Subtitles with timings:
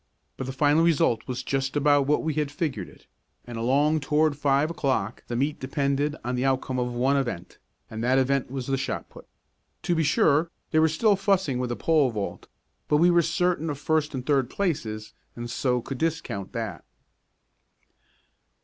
[0.35, 3.05] But the final result was just about what we had figured it,
[3.45, 8.03] and along toward five o'clock the meet depended on the outcome of one event, and
[8.03, 9.27] that event was the shot put.
[9.83, 12.47] To be sure, they were still fussing with the pole vault,
[12.87, 16.83] but we were certain of first and third places and so could discount that.